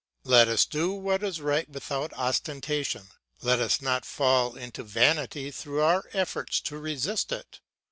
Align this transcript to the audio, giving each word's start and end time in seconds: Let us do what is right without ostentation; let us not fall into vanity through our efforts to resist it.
Let 0.23 0.47
us 0.47 0.65
do 0.65 0.93
what 0.93 1.21
is 1.21 1.41
right 1.41 1.69
without 1.69 2.11
ostentation; 2.13 3.09
let 3.43 3.59
us 3.59 3.83
not 3.83 4.03
fall 4.03 4.55
into 4.55 4.83
vanity 4.83 5.51
through 5.51 5.83
our 5.83 6.05
efforts 6.11 6.59
to 6.61 6.79
resist 6.79 7.31
it. 7.31 7.59